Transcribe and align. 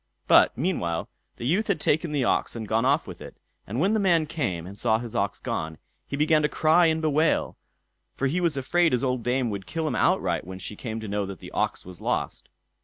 But, 0.27 0.57
meanwhile 0.57 1.09
the 1.35 1.45
youth 1.45 1.67
had 1.67 1.79
taken 1.79 2.11
the 2.11 2.23
ox 2.23 2.55
and 2.55 2.67
gone 2.67 2.85
off 2.85 3.05
with 3.05 3.21
it; 3.21 3.37
and 3.67 3.79
when 3.79 3.93
the 3.93 3.99
man 3.99 4.25
came 4.25 4.65
and 4.65 4.75
saw 4.75 4.97
his 4.97 5.15
ox 5.15 5.39
gone, 5.39 5.77
he 6.07 6.17
began 6.17 6.41
to 6.41 6.49
cry 6.49 6.87
and 6.87 7.03
bewail, 7.03 7.55
for 8.15 8.25
he 8.25 8.41
was 8.41 8.57
afraid 8.57 8.93
his 8.93 9.03
old 9.03 9.21
dame 9.21 9.51
would 9.51 9.67
kill 9.67 9.87
him 9.87 9.95
outright 9.95 10.43
when 10.43 10.57
she 10.57 10.75
came 10.75 10.99
to 11.01 11.07
know 11.07 11.27
that 11.27 11.37
the 11.37 11.51
ox 11.51 11.85
was 11.85 12.01
lost. 12.01 12.49